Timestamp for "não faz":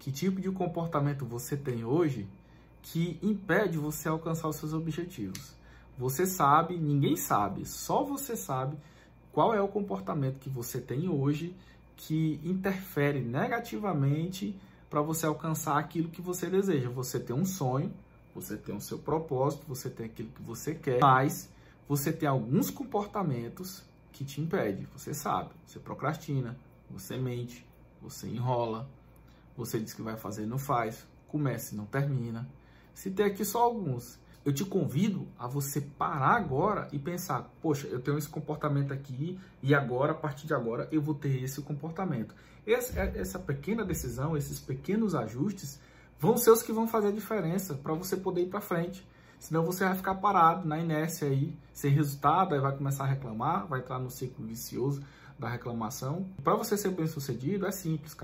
30.46-31.06